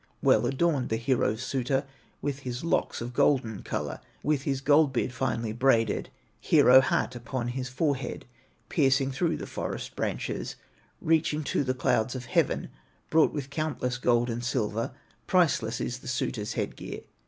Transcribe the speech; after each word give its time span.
Well 0.23 0.47
adorned 0.47 0.89
the 0.89 0.97
hero 0.97 1.35
suitor, 1.35 1.85
With 2.23 2.39
his 2.39 2.63
locks 2.63 3.01
of 3.01 3.13
golden 3.13 3.61
color, 3.61 3.99
With 4.23 4.41
his 4.49 4.59
gold 4.59 4.91
beard 4.91 5.13
finely 5.13 5.53
braided, 5.53 6.09
Hero 6.39 6.81
hat 6.81 7.15
upon 7.15 7.49
his 7.49 7.69
forehead, 7.69 8.25
Piercing 8.67 9.11
through 9.11 9.37
the 9.37 9.45
forest 9.45 9.95
branches, 9.95 10.55
Reaching 11.01 11.43
to 11.43 11.63
the 11.63 11.75
clouds 11.75 12.15
of 12.15 12.25
heaven, 12.25 12.69
Bought 13.11 13.31
with 13.31 13.51
countless 13.51 13.99
gold 13.99 14.31
and 14.31 14.43
silver, 14.43 14.91
Priceless 15.27 15.79
is 15.79 15.99
the 15.99 16.07
suitor's 16.07 16.53
head 16.53 16.75
gear. 16.75 17.01